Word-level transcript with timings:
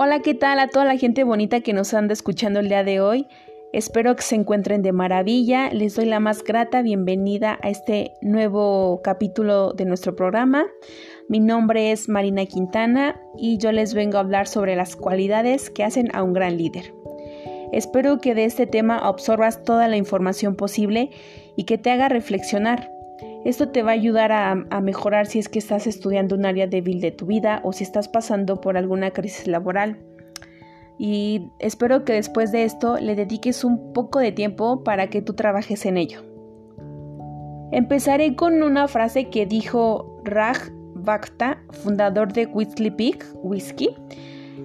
Hola, 0.00 0.20
¿qué 0.20 0.32
tal 0.32 0.60
a 0.60 0.68
toda 0.68 0.84
la 0.84 0.96
gente 0.96 1.24
bonita 1.24 1.60
que 1.60 1.72
nos 1.72 1.92
anda 1.92 2.12
escuchando 2.12 2.60
el 2.60 2.68
día 2.68 2.84
de 2.84 3.00
hoy? 3.00 3.26
Espero 3.72 4.14
que 4.14 4.22
se 4.22 4.36
encuentren 4.36 4.80
de 4.80 4.92
maravilla. 4.92 5.70
Les 5.70 5.96
doy 5.96 6.04
la 6.04 6.20
más 6.20 6.44
grata 6.44 6.82
bienvenida 6.82 7.58
a 7.62 7.68
este 7.68 8.12
nuevo 8.22 9.00
capítulo 9.02 9.72
de 9.72 9.86
nuestro 9.86 10.14
programa. 10.14 10.66
Mi 11.28 11.40
nombre 11.40 11.90
es 11.90 12.08
Marina 12.08 12.46
Quintana 12.46 13.20
y 13.36 13.58
yo 13.58 13.72
les 13.72 13.92
vengo 13.92 14.18
a 14.18 14.20
hablar 14.20 14.46
sobre 14.46 14.76
las 14.76 14.94
cualidades 14.94 15.68
que 15.68 15.82
hacen 15.82 16.14
a 16.14 16.22
un 16.22 16.32
gran 16.32 16.56
líder. 16.56 16.94
Espero 17.72 18.20
que 18.20 18.36
de 18.36 18.44
este 18.44 18.68
tema 18.68 18.98
absorbas 18.98 19.64
toda 19.64 19.88
la 19.88 19.96
información 19.96 20.54
posible 20.54 21.10
y 21.56 21.64
que 21.64 21.76
te 21.76 21.90
haga 21.90 22.08
reflexionar. 22.08 22.97
Esto 23.44 23.68
te 23.68 23.82
va 23.82 23.92
a 23.92 23.94
ayudar 23.94 24.32
a, 24.32 24.54
mejorar 24.80 25.26
si 25.26 25.38
es 25.38 25.48
que 25.48 25.58
estás 25.58 25.86
estudiando 25.86 26.34
un 26.34 26.44
área 26.44 26.66
débil 26.66 27.00
de 27.00 27.12
tu 27.12 27.26
vida 27.26 27.60
o 27.64 27.72
si 27.72 27.84
estás 27.84 28.08
pasando 28.08 28.60
por 28.60 28.76
alguna 28.76 29.12
crisis 29.12 29.46
laboral. 29.46 29.98
Y 30.98 31.50
espero 31.60 32.04
que 32.04 32.14
después 32.14 32.50
de 32.50 32.64
esto 32.64 32.96
le 32.98 33.14
dediques 33.14 33.62
un 33.64 33.92
poco 33.92 34.18
de 34.18 34.32
tiempo 34.32 34.82
para 34.82 35.08
que 35.08 35.22
tú 35.22 35.34
trabajes 35.34 35.86
en 35.86 35.96
ello. 35.96 36.22
Empezaré 37.70 38.34
con 38.34 38.62
una 38.62 38.88
frase 38.88 39.28
que 39.28 39.46
dijo 39.46 40.20
Raj 40.24 40.70
Bhakta, 40.94 41.62
fundador 41.70 42.32
de 42.32 42.46
Whiskey 42.46 42.90
Peak 42.90 43.24
Whiskey, 43.42 43.94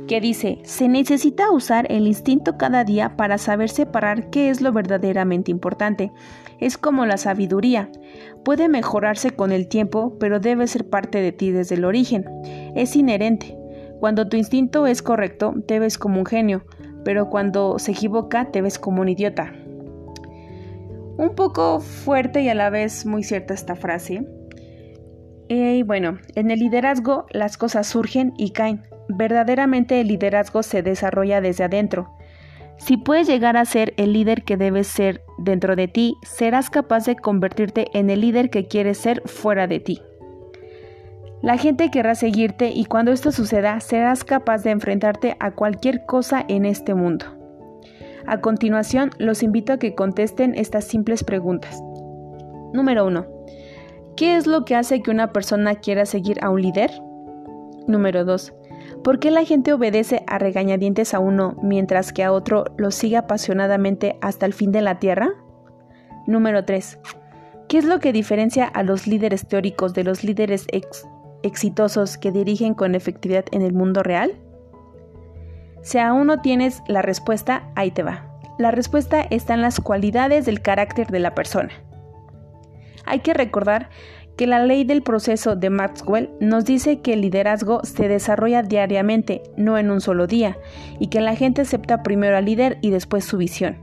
que 0.08 0.22
dice, 0.22 0.60
se 0.64 0.88
necesita 0.88 1.52
usar 1.52 1.86
el 1.90 2.08
instinto 2.08 2.58
cada 2.58 2.84
día 2.84 3.16
para 3.16 3.38
saber 3.38 3.70
separar 3.70 4.30
qué 4.30 4.50
es 4.50 4.62
lo 4.62 4.72
verdaderamente 4.72 5.52
importante. 5.52 6.12
Es 6.60 6.78
como 6.78 7.06
la 7.06 7.18
sabiduría. 7.18 7.90
Puede 8.44 8.70
mejorarse 8.70 9.32
con 9.32 9.52
el 9.52 9.68
tiempo, 9.68 10.18
pero 10.20 10.40
debe 10.40 10.68
ser 10.68 10.90
parte 10.90 11.22
de 11.22 11.32
ti 11.32 11.52
desde 11.52 11.76
el 11.76 11.86
origen. 11.86 12.26
Es 12.76 12.96
inherente. 12.96 13.58
Cuando 14.00 14.28
tu 14.28 14.38
instinto 14.38 14.86
es 14.86 15.02
correcto, 15.02 15.54
te 15.68 15.80
ves 15.80 15.98
como 15.98 16.20
un 16.20 16.26
genio, 16.26 16.66
pero 17.06 17.30
cuando 17.30 17.80
se 17.80 17.92
equivoca, 17.92 18.52
te 18.52 18.62
ves 18.62 18.78
como 18.78 19.02
un 19.02 19.10
idiota. 19.10 19.54
Un 21.18 21.36
poco 21.36 21.80
fuerte 21.80 22.42
y 22.42 22.50
a 22.50 22.56
la 22.56 22.70
vez 22.70 23.06
muy 23.06 23.24
cierta 23.24 23.54
esta 23.54 23.76
frase. 23.76 24.28
Y 25.48 25.84
bueno, 25.84 26.18
en 26.36 26.52
el 26.52 26.60
liderazgo 26.60 27.26
las 27.32 27.58
cosas 27.58 27.88
surgen 27.88 28.34
y 28.38 28.52
caen. 28.52 28.82
Verdaderamente 29.10 30.02
el 30.02 30.08
liderazgo 30.08 30.64
se 30.64 30.82
desarrolla 30.82 31.42
desde 31.42 31.66
adentro. 31.66 32.10
Si 32.78 32.98
puedes 32.98 33.28
llegar 33.28 33.58
a 33.58 33.66
ser 33.66 33.94
el 33.98 34.14
líder 34.14 34.44
que 34.44 34.58
debes 34.58 34.88
ser 34.88 35.22
dentro 35.38 35.76
de 35.76 35.88
ti, 35.88 36.16
serás 36.24 36.70
capaz 36.70 37.06
de 37.06 37.16
convertirte 37.16 37.88
en 37.94 38.10
el 38.10 38.22
líder 38.22 38.50
que 38.50 38.68
quieres 38.68 38.98
ser 38.98 39.22
fuera 39.26 39.68
de 39.68 39.80
ti. 39.80 40.02
La 41.42 41.58
gente 41.58 41.92
querrá 41.92 42.16
seguirte 42.16 42.72
y 42.72 42.86
cuando 42.86 43.12
esto 43.12 43.32
suceda 43.32 43.80
serás 43.82 44.24
capaz 44.24 44.64
de 44.64 44.72
enfrentarte 44.72 45.36
a 45.40 45.52
cualquier 45.52 46.06
cosa 46.06 46.44
en 46.48 46.66
este 46.66 46.94
mundo. 46.94 47.26
A 48.26 48.40
continuación, 48.40 49.12
los 49.18 49.44
invito 49.44 49.74
a 49.74 49.78
que 49.78 49.96
contesten 49.96 50.56
estas 50.56 50.86
simples 50.86 51.26
preguntas. 51.26 51.82
Número 52.72 53.06
1. 53.06 53.28
¿Qué 54.16 54.38
es 54.38 54.48
lo 54.48 54.64
que 54.64 54.76
hace 54.76 55.02
que 55.02 55.12
una 55.12 55.34
persona 55.34 55.76
quiera 55.76 56.06
seguir 56.06 56.38
a 56.42 56.50
un 56.50 56.62
líder? 56.62 56.92
Número 57.88 58.24
2. 58.24 58.54
¿Por 59.04 59.20
qué 59.20 59.32
la 59.32 59.44
gente 59.44 59.74
obedece 59.74 60.24
a 60.28 60.38
regañadientes 60.38 61.14
a 61.14 61.20
uno 61.20 61.58
mientras 61.62 62.14
que 62.14 62.24
a 62.24 62.32
otro 62.32 62.64
lo 62.78 62.90
sigue 62.90 63.18
apasionadamente 63.18 64.18
hasta 64.22 64.46
el 64.46 64.54
fin 64.54 64.72
de 64.72 64.82
la 64.82 65.00
tierra? 65.00 65.32
Número 66.26 66.64
3. 66.64 67.00
¿Qué 67.68 67.80
es 67.80 67.86
lo 67.86 68.00
que 68.00 68.14
diferencia 68.14 68.64
a 68.66 68.82
los 68.82 69.06
líderes 69.06 69.46
teóricos 69.46 69.94
de 69.94 70.06
los 70.06 70.24
líderes 70.24 70.68
exitosos 71.44 72.18
que 72.18 72.32
dirigen 72.32 72.76
con 72.76 72.96
efectividad 72.96 73.44
en 73.52 73.62
el 73.62 73.74
mundo 73.74 74.04
real? 74.04 74.40
Si 75.82 75.98
aún 75.98 76.28
no 76.28 76.40
tienes 76.40 76.82
la 76.88 77.02
respuesta, 77.02 77.72
ahí 77.76 77.92
te 77.92 78.04
va. 78.04 78.30
La 78.58 78.72
respuesta 78.72 79.22
está 79.22 79.54
en 79.54 79.62
las 79.62 79.82
cualidades 79.82 80.46
del 80.46 80.62
carácter 80.62 81.08
de 81.08 81.20
la 81.20 81.36
persona. 81.36 81.72
Hay 83.06 83.20
que 83.20 83.34
recordar 83.34 83.90
que 84.38 84.48
la 84.48 84.66
ley 84.66 84.84
del 84.84 85.04
proceso 85.04 85.56
de 85.56 85.70
Maxwell 85.70 86.30
nos 86.40 86.66
dice 86.66 87.02
que 87.02 87.14
el 87.14 87.22
liderazgo 87.22 87.84
se 87.84 88.08
desarrolla 88.08 88.64
diariamente, 88.64 89.44
no 89.58 89.78
en 89.78 89.92
un 89.92 90.02
solo 90.02 90.28
día, 90.28 90.58
y 91.00 91.08
que 91.08 91.22
la 91.22 91.36
gente 91.36 91.62
acepta 91.62 92.04
primero 92.04 92.38
al 92.38 92.46
líder 92.46 92.78
y 92.82 92.90
después 92.90 93.26
su 93.26 93.38
visión. 93.38 93.78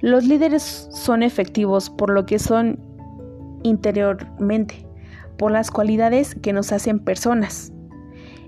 Los 0.00 0.24
líderes 0.24 0.88
son 0.92 1.22
efectivos 1.22 1.88
por 1.88 2.10
lo 2.10 2.26
que 2.26 2.38
son 2.38 2.78
interiormente, 3.62 4.86
por 5.38 5.50
las 5.50 5.70
cualidades 5.70 6.34
que 6.34 6.52
nos 6.52 6.72
hacen 6.72 6.98
personas. 6.98 7.72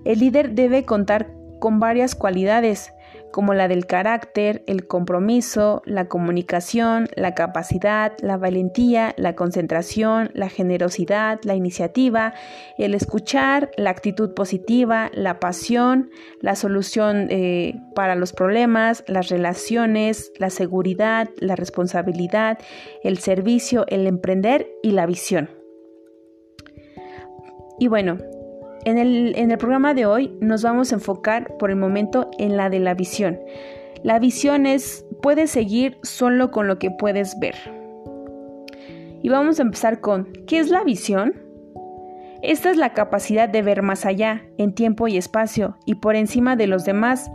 El 0.05 0.21
líder 0.21 0.55
debe 0.55 0.85
contar 0.85 1.33
con 1.59 1.81
varias 1.81 2.15
cualidades, 2.15 2.93
como 3.33 3.55
la 3.55 3.69
del 3.69 3.87
carácter, 3.87 4.63
el 4.67 4.87
compromiso, 4.87 5.83
la 5.85 6.09
comunicación, 6.09 7.09
la 7.15 7.35
capacidad, 7.35 8.13
la 8.21 8.37
valentía, 8.37 9.15
la 9.17 9.35
concentración, 9.35 10.31
la 10.35 10.49
generosidad, 10.49 11.41
la 11.45 11.55
iniciativa, 11.55 12.35
el 12.79 12.95
escuchar, 12.95 13.71
la 13.77 13.91
actitud 13.91 14.35
positiva, 14.35 15.11
la 15.15 15.41
pasión, 15.41 16.11
la 16.41 16.55
solución 16.55 17.29
eh, 17.31 17.75
para 17.95 18.15
los 18.15 18.33
problemas, 18.33 19.05
las 19.07 19.29
relaciones, 19.29 20.33
la 20.39 20.51
seguridad, 20.51 21.29
la 21.39 21.57
responsabilidad, 21.57 22.59
el 23.03 23.19
servicio, 23.19 23.85
el 23.89 24.07
emprender 24.07 24.69
y 24.83 24.93
la 24.93 25.07
visión. 25.07 25.51
Y 27.79 27.87
bueno, 27.89 28.19
en 28.85 28.99
el, 28.99 29.59
programa 29.59 29.95
de 29.95 30.07
hoy 30.07 30.37
nos 30.41 30.63
vamos 30.63 30.93
a 30.93 30.97
enfocar 30.97 31.57
por 31.59 31.71
el 31.71 31.77
momento 31.77 32.31
en 32.39 32.57
la 32.57 32.71
de 32.71 32.81
la 32.81 32.95
visión. 32.95 33.39
La 34.03 34.19
visión 34.19 34.67
es, 34.67 35.05
puedes 35.21 35.51
seguir 35.51 35.99
solo 36.03 36.51
con 36.51 36.69
lo 36.69 36.79
que 36.79 36.91
puedes 36.91 37.39
ver. 37.41 37.55
Y 39.21 39.29
vamos 39.29 39.59
a 39.59 39.63
empezar 39.63 40.01
con, 40.01 40.33
¿qué 40.47 40.59
es 40.59 40.71
la 40.71 40.85
visión? 40.85 41.35
Esta 42.41 42.71
es 42.71 42.77
la 42.77 42.95
capacidad 42.95 43.49
de 43.49 43.63
ver 43.63 43.83
más 43.83 44.07
allá, 44.07 44.45
en 44.59 44.73
tiempo 44.73 45.09
y 45.09 45.17
espacio, 45.17 45.77
y 45.85 45.97
por 45.97 46.15
encima 46.15 46.55
de 46.55 46.69
los 46.69 46.85
demás. 46.85 47.31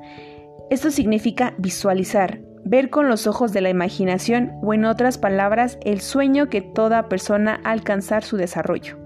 Esto 0.69 0.91
significa 0.91 1.53
visualizar, 1.57 2.39
ver 2.63 2.89
con 2.89 3.09
los 3.09 3.27
ojos 3.27 3.51
de 3.51 3.59
la 3.59 3.69
imaginación 3.69 4.53
o 4.63 4.73
en 4.73 4.85
otras 4.85 5.17
palabras, 5.17 5.77
el 5.83 5.99
sueño 5.99 6.47
que 6.47 6.61
toda 6.61 7.09
persona 7.09 7.59
alcanzar 7.65 8.23
su 8.23 8.37
desarrollo. 8.37 9.02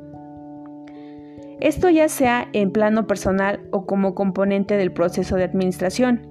Esto 1.60 1.90
ya 1.90 2.08
sea 2.08 2.50
en 2.54 2.72
plano 2.72 3.08
personal 3.08 3.62
o 3.72 3.86
como 3.86 4.14
componente 4.14 4.78
del 4.78 4.92
proceso 4.92 5.36
de 5.36 5.44
administración. 5.44 6.28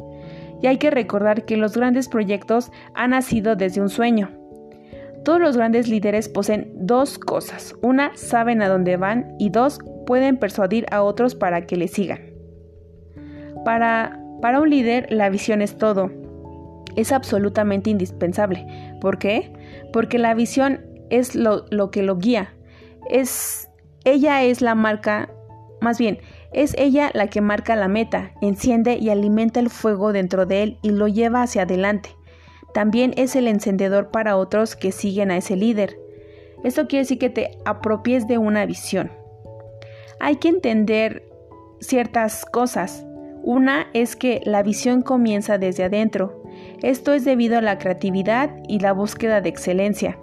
Y 0.63 0.69
hay 0.69 0.79
que 0.79 0.91
recordar 0.91 1.45
que 1.45 1.57
los 1.57 1.77
grandes 1.77 2.09
proyectos 2.09 2.71
han 2.95 3.11
nacido 3.11 3.57
desde 3.57 3.81
un 3.81 3.89
sueño. 3.89 4.31
Todos 5.25 5.41
los 5.41 5.57
grandes 5.57 5.89
líderes 5.89 6.29
poseen 6.29 6.73
dos 6.77 7.19
cosas. 7.19 7.75
Una, 7.83 8.13
saben 8.15 8.63
a 8.63 8.69
dónde 8.69 8.97
van 8.97 9.35
y 9.41 9.51
dos, 9.51 9.81
pueden 10.07 10.37
persuadir 10.37 10.87
a 10.93 11.03
otros 11.03 11.35
para 11.35 11.67
que 11.67 11.77
le 11.77 11.89
sigan. 11.89 12.21
Para, 13.65 14.21
para 14.41 14.61
un 14.61 14.71
líder 14.71 15.11
la 15.11 15.29
visión 15.29 15.61
es 15.61 15.77
todo. 15.77 16.13
Es 16.95 17.11
absolutamente 17.11 17.91
indispensable. 17.91 18.65
¿Por 19.01 19.19
qué? 19.19 19.53
Porque 19.93 20.19
la 20.19 20.33
visión 20.35 20.87
es 21.11 21.35
lo, 21.35 21.67
lo 21.71 21.91
que 21.91 22.05
lo 22.05 22.17
guía. 22.17 22.55
Es 23.11 23.66
ella 24.07 24.45
es 24.45 24.63
la 24.63 24.77
marca, 24.77 25.29
más 25.81 25.99
bien, 25.99 26.21
es 26.53 26.75
ella 26.79 27.11
la 27.13 27.27
que 27.27 27.41
marca 27.41 27.75
la 27.75 27.89
meta, 27.89 28.31
enciende 28.41 28.97
y 28.99 29.11
alimenta 29.11 29.59
el 29.59 29.69
fuego 29.69 30.13
dentro 30.13 30.47
de 30.47 30.63
él 30.63 30.79
y 30.81 30.91
lo 30.91 31.09
lleva 31.09 31.43
hacia 31.43 31.63
adelante. 31.63 32.11
También 32.73 33.15
es 33.17 33.35
el 33.35 33.49
encendedor 33.49 34.13
para 34.13 34.37
otros 34.37 34.77
que 34.77 34.93
siguen 34.93 35.33
a 35.33 35.37
ese 35.37 35.57
líder. 35.57 35.99
Esto 36.63 36.87
quiere 36.87 37.03
decir 37.03 37.19
que 37.19 37.31
te 37.31 37.59
apropies 37.65 38.29
de 38.29 38.39
una 38.39 38.65
visión. 38.65 39.11
Hay 40.21 40.37
que 40.37 40.49
entender 40.49 41.29
ciertas 41.81 42.45
cosas. 42.45 43.05
Una 43.43 43.89
es 43.93 44.15
que 44.15 44.41
la 44.45 44.63
visión 44.63 45.03
comienza 45.03 45.59
desde 45.59 45.83
adentro. 45.83 46.43
Esto 46.81 47.13
es 47.13 47.25
debido 47.25 47.59
a 47.59 47.63
la 47.63 47.79
creatividad 47.79 48.51
y 48.69 48.79
la 48.79 48.93
búsqueda 48.93 49.41
de 49.41 49.49
excelencia. 49.49 50.17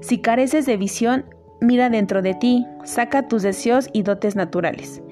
Si 0.00 0.18
careces 0.18 0.66
de 0.66 0.76
visión, 0.76 1.33
Mira 1.60 1.90
dentro 1.90 2.22
de 2.22 2.34
ti, 2.34 2.66
saca 2.84 3.28
tus 3.28 3.42
deseos 3.42 3.88
y 3.92 4.02
dotes 4.02 4.36
naturales. 4.36 5.02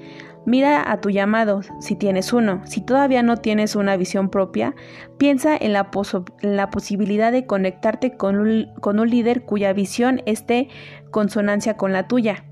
Mira 0.44 0.90
a 0.90 1.00
tu 1.00 1.10
llamado, 1.10 1.60
si 1.78 1.94
tienes 1.94 2.32
uno. 2.32 2.62
Si 2.64 2.80
todavía 2.80 3.22
no 3.22 3.36
tienes 3.36 3.76
una 3.76 3.96
visión 3.96 4.28
propia, 4.28 4.74
piensa 5.16 5.56
en 5.56 5.72
la, 5.72 5.90
posibilidad 5.90 7.30
de 7.30 7.46
conectarte 7.46 8.16
con 8.16 8.38
un, 8.38 9.10
líder 9.10 9.44
cuya 9.44 9.72
visión 9.72 10.20
esté 10.26 10.68
consonancia 11.10 11.76
con 11.76 11.92
la 11.92 12.08
tuya. 12.08 12.44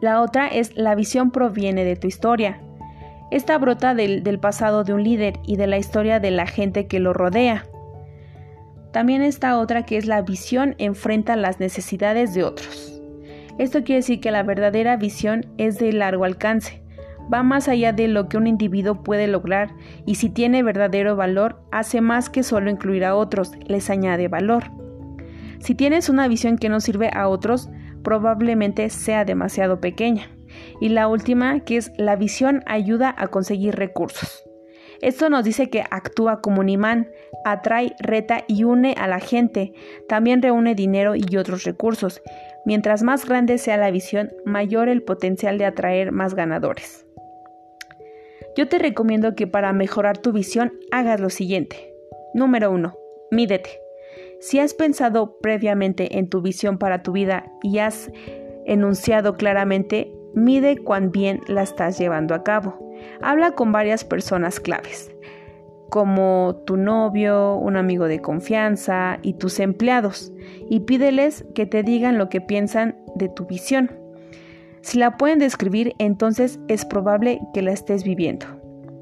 La 0.00 0.22
otra 0.22 0.48
es 0.48 0.74
la 0.74 0.94
visión 0.94 1.30
proviene 1.30 1.84
de 1.84 1.96
tu 1.96 2.06
historia. 2.06 2.62
Esta 3.30 3.58
brota 3.58 3.94
del 3.94 4.38
pasado 4.40 4.84
de 4.84 4.94
un 4.94 5.04
líder 5.04 5.34
y 5.44 5.56
de 5.56 5.66
la 5.66 5.78
historia 5.78 6.18
de 6.18 6.30
la 6.30 6.46
gente 6.46 6.86
que 6.86 6.98
lo 6.98 7.12
rodea. 7.12 7.66
También 8.92 9.22
está 9.22 9.58
otra 9.58 9.84
que 9.84 9.96
es 9.96 10.06
la 10.06 10.22
visión 10.22 10.74
enfrenta 10.78 11.34
las 11.36 11.60
necesidades 11.60 12.34
de 12.34 12.44
otros. 12.44 13.00
Esto 13.58 13.82
quiere 13.84 14.00
decir 14.00 14.20
que 14.20 14.30
la 14.30 14.42
verdadera 14.42 14.96
visión 14.96 15.46
es 15.58 15.78
de 15.78 15.92
largo 15.92 16.24
alcance. 16.24 16.82
va 17.32 17.42
más 17.42 17.68
allá 17.68 17.92
de 17.92 18.08
lo 18.08 18.28
que 18.28 18.36
un 18.36 18.46
individuo 18.46 19.02
puede 19.02 19.26
lograr 19.26 19.70
y 20.04 20.16
si 20.16 20.28
tiene 20.28 20.62
verdadero 20.62 21.16
valor, 21.16 21.62
hace 21.70 22.00
más 22.00 22.28
que 22.28 22.42
solo 22.42 22.68
incluir 22.68 23.04
a 23.04 23.14
otros, 23.14 23.52
les 23.66 23.88
añade 23.90 24.28
valor. 24.28 24.64
Si 25.60 25.74
tienes 25.74 26.08
una 26.08 26.28
visión 26.28 26.58
que 26.58 26.68
no 26.68 26.80
sirve 26.80 27.10
a 27.14 27.28
otros, 27.28 27.70
probablemente 28.02 28.90
sea 28.90 29.24
demasiado 29.24 29.80
pequeña. 29.80 30.26
Y 30.80 30.88
la 30.88 31.08
última, 31.08 31.60
que 31.60 31.76
es 31.76 31.92
la 31.96 32.16
visión 32.16 32.62
ayuda 32.66 33.14
a 33.16 33.28
conseguir 33.28 33.76
recursos. 33.76 34.42
Esto 35.02 35.28
nos 35.28 35.44
dice 35.44 35.68
que 35.68 35.84
actúa 35.90 36.40
como 36.40 36.60
un 36.60 36.68
imán, 36.68 37.10
atrae, 37.44 37.94
reta 37.98 38.44
y 38.46 38.62
une 38.62 38.94
a 38.96 39.08
la 39.08 39.18
gente. 39.18 39.72
También 40.08 40.40
reúne 40.40 40.76
dinero 40.76 41.14
y 41.16 41.36
otros 41.36 41.64
recursos. 41.64 42.22
Mientras 42.64 43.02
más 43.02 43.26
grande 43.26 43.58
sea 43.58 43.76
la 43.76 43.90
visión, 43.90 44.32
mayor 44.44 44.88
el 44.88 45.02
potencial 45.02 45.58
de 45.58 45.64
atraer 45.64 46.12
más 46.12 46.34
ganadores. 46.34 47.04
Yo 48.56 48.68
te 48.68 48.78
recomiendo 48.78 49.34
que 49.34 49.48
para 49.48 49.72
mejorar 49.72 50.18
tu 50.18 50.32
visión 50.32 50.72
hagas 50.92 51.20
lo 51.20 51.30
siguiente. 51.30 51.92
Número 52.32 52.70
1. 52.70 52.96
Mídete. 53.32 53.80
Si 54.40 54.60
has 54.60 54.72
pensado 54.72 55.38
previamente 55.40 56.18
en 56.18 56.28
tu 56.28 56.42
visión 56.42 56.78
para 56.78 57.02
tu 57.02 57.10
vida 57.12 57.46
y 57.62 57.78
has 57.78 58.10
enunciado 58.66 59.34
claramente, 59.34 60.12
mide 60.34 60.78
cuán 60.78 61.10
bien 61.10 61.40
la 61.48 61.62
estás 61.62 61.98
llevando 61.98 62.34
a 62.34 62.44
cabo. 62.44 62.91
Habla 63.20 63.52
con 63.52 63.72
varias 63.72 64.04
personas 64.04 64.60
claves, 64.60 65.14
como 65.90 66.62
tu 66.66 66.76
novio, 66.76 67.56
un 67.56 67.76
amigo 67.76 68.06
de 68.06 68.20
confianza 68.20 69.18
y 69.22 69.34
tus 69.34 69.60
empleados, 69.60 70.32
y 70.68 70.80
pídeles 70.80 71.44
que 71.54 71.66
te 71.66 71.82
digan 71.82 72.18
lo 72.18 72.28
que 72.28 72.40
piensan 72.40 72.96
de 73.14 73.28
tu 73.28 73.46
visión. 73.46 73.90
Si 74.80 74.98
la 74.98 75.16
pueden 75.16 75.38
describir, 75.38 75.94
entonces 75.98 76.58
es 76.68 76.84
probable 76.84 77.40
que 77.54 77.62
la 77.62 77.72
estés 77.72 78.02
viviendo. 78.04 78.46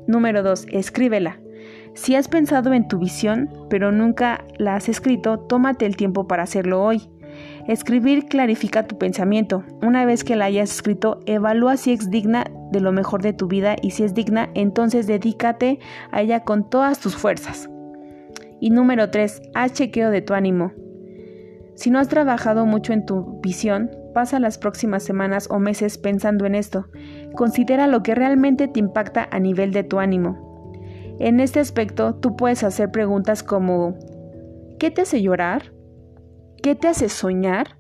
Número 0.07 0.43
2. 0.43 0.67
Escríbela. 0.73 1.41
Si 1.95 2.15
has 2.15 2.29
pensado 2.29 2.73
en 2.73 2.89
tu 2.89 2.99
visión, 2.99 3.51
pero 3.69 3.91
nunca 3.93 4.45
la 4.59 4.77
has 4.77 4.89
escrito, 4.89 5.39
tómate 5.39 5.87
el 5.87 5.97
tiempo 5.97 6.27
para 6.27 6.43
hacerlo 6.43 6.83
hoy. 6.83 7.09
Escribir 7.71 8.27
clarifica 8.27 8.89
tu 8.89 8.99
pensamiento. 8.99 9.63
Una 9.81 10.05
vez 10.05 10.25
que 10.25 10.35
la 10.35 10.47
hayas 10.47 10.73
escrito, 10.73 11.21
evalúa 11.25 11.77
si 11.77 11.93
es 11.93 12.11
digna 12.11 12.51
de 12.73 12.81
lo 12.81 12.91
mejor 12.91 13.23
de 13.23 13.33
tu 13.33 13.47
vida 13.47 13.77
y 13.81 13.93
si 13.93 14.03
es 14.03 14.13
digna, 14.13 14.51
entonces 14.55 15.07
dedícate 15.07 15.79
a 16.11 16.21
ella 16.21 16.41
con 16.41 16.69
todas 16.69 16.99
tus 16.99 17.15
fuerzas. 17.15 17.71
Y 18.59 18.71
número 18.71 19.11
3. 19.11 19.43
Haz 19.55 19.75
chequeo 19.75 20.11
de 20.11 20.21
tu 20.21 20.35
ánimo. 20.35 20.73
Si 21.77 21.93
no 21.93 22.01
has 22.01 22.09
trabajado 22.09 22.67
mucho 22.67 22.93
en 22.93 23.07
tu 23.07 23.39
visión, 23.41 23.89
pasa 24.15 24.41
las 24.41 24.59
próximas 24.59 25.05
semanas 25.05 25.47
o 25.49 25.61
meses 25.61 25.97
pensando 25.97 26.47
en 26.47 26.57
esto. 26.57 26.89
Considera 27.37 27.87
lo 27.87 28.03
que 28.03 28.17
realmente 28.17 28.67
te 28.67 28.81
impacta 28.81 29.29
a 29.31 29.39
nivel 29.39 29.73
de 29.73 29.85
tu 29.85 30.01
ánimo. 30.01 30.75
En 31.21 31.39
este 31.39 31.61
aspecto, 31.61 32.17
tú 32.17 32.35
puedes 32.35 32.65
hacer 32.65 32.91
preguntas 32.91 33.45
como 33.45 33.95
¿qué 34.81 34.91
te 34.91 35.03
hace 35.03 35.23
llorar? 35.23 35.71
¿Qué 36.63 36.75
te 36.75 36.89
hace 36.89 37.09
soñar? 37.09 37.79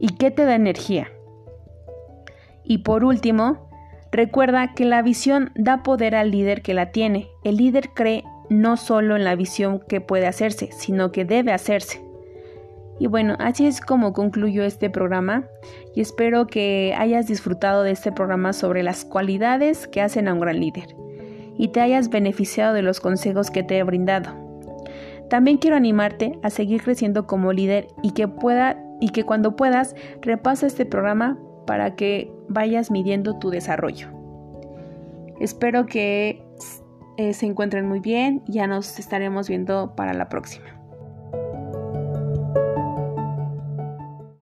¿Y 0.00 0.16
qué 0.16 0.32
te 0.32 0.44
da 0.44 0.56
energía? 0.56 1.12
Y 2.64 2.78
por 2.78 3.04
último, 3.04 3.70
recuerda 4.10 4.74
que 4.74 4.84
la 4.84 5.02
visión 5.02 5.52
da 5.54 5.84
poder 5.84 6.16
al 6.16 6.32
líder 6.32 6.62
que 6.62 6.74
la 6.74 6.90
tiene. 6.90 7.28
El 7.44 7.58
líder 7.58 7.90
cree 7.94 8.24
no 8.50 8.76
solo 8.76 9.14
en 9.14 9.22
la 9.22 9.36
visión 9.36 9.78
que 9.86 10.00
puede 10.00 10.26
hacerse, 10.26 10.70
sino 10.72 11.12
que 11.12 11.24
debe 11.24 11.52
hacerse. 11.52 12.02
Y 12.98 13.06
bueno, 13.06 13.36
así 13.38 13.68
es 13.68 13.80
como 13.80 14.12
concluyo 14.12 14.64
este 14.64 14.90
programa 14.90 15.44
y 15.94 16.00
espero 16.00 16.48
que 16.48 16.96
hayas 16.98 17.28
disfrutado 17.28 17.84
de 17.84 17.92
este 17.92 18.10
programa 18.10 18.52
sobre 18.52 18.82
las 18.82 19.04
cualidades 19.04 19.86
que 19.86 20.02
hacen 20.02 20.26
a 20.26 20.32
un 20.32 20.40
gran 20.40 20.58
líder 20.58 20.96
y 21.56 21.68
te 21.68 21.80
hayas 21.80 22.10
beneficiado 22.10 22.74
de 22.74 22.82
los 22.82 22.98
consejos 22.98 23.52
que 23.52 23.62
te 23.62 23.78
he 23.78 23.82
brindado. 23.84 24.47
También 25.30 25.58
quiero 25.58 25.76
animarte 25.76 26.38
a 26.42 26.50
seguir 26.50 26.82
creciendo 26.82 27.26
como 27.26 27.52
líder 27.52 27.88
y 28.02 28.12
que 28.12 28.28
pueda 28.28 28.82
y 29.00 29.10
que 29.10 29.24
cuando 29.24 29.56
puedas 29.56 29.94
repasa 30.22 30.66
este 30.66 30.86
programa 30.86 31.38
para 31.66 31.94
que 31.94 32.32
vayas 32.48 32.90
midiendo 32.90 33.38
tu 33.38 33.50
desarrollo. 33.50 34.08
Espero 35.40 35.86
que 35.86 36.44
eh, 37.16 37.34
se 37.34 37.46
encuentren 37.46 37.86
muy 37.86 38.00
bien, 38.00 38.42
ya 38.46 38.66
nos 38.66 38.98
estaremos 38.98 39.48
viendo 39.48 39.94
para 39.94 40.14
la 40.14 40.28
próxima. 40.28 40.77